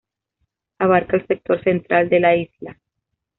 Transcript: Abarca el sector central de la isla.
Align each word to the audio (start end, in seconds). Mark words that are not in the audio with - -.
Abarca 0.79 1.15
el 1.15 1.27
sector 1.27 1.63
central 1.63 2.09
de 2.09 2.19
la 2.19 2.35
isla. 2.35 2.79